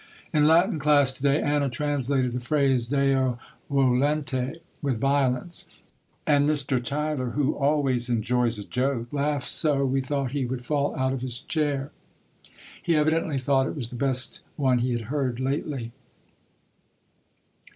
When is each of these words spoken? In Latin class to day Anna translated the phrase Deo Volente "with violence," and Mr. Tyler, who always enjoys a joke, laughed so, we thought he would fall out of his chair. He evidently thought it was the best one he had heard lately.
In 0.33 0.47
Latin 0.47 0.79
class 0.79 1.13
to 1.13 1.21
day 1.21 1.39
Anna 1.39 1.69
translated 1.69 2.33
the 2.33 2.39
phrase 2.39 2.87
Deo 2.87 3.37
Volente 3.69 4.59
"with 4.81 4.99
violence," 4.99 5.67
and 6.25 6.49
Mr. 6.49 6.83
Tyler, 6.83 7.29
who 7.29 7.53
always 7.53 8.09
enjoys 8.09 8.57
a 8.57 8.63
joke, 8.63 9.13
laughed 9.13 9.47
so, 9.49 9.85
we 9.85 10.01
thought 10.01 10.31
he 10.31 10.43
would 10.47 10.65
fall 10.65 10.95
out 10.95 11.13
of 11.13 11.21
his 11.21 11.39
chair. 11.41 11.91
He 12.81 12.95
evidently 12.95 13.37
thought 13.37 13.67
it 13.67 13.75
was 13.75 13.89
the 13.89 13.95
best 13.95 14.39
one 14.55 14.79
he 14.79 14.91
had 14.93 15.01
heard 15.13 15.39
lately. 15.39 15.91